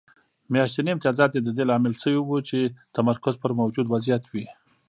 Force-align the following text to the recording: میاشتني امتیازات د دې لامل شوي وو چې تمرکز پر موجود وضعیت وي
میاشتني 0.51 0.89
امتیازات 0.93 1.31
د 1.43 1.49
دې 1.57 1.63
لامل 1.69 1.93
شوي 2.01 2.19
وو 2.21 2.37
چې 2.49 2.59
تمرکز 2.95 3.35
پر 3.41 3.51
موجود 3.59 3.85
وضعیت 3.93 4.23
وي 4.31 4.45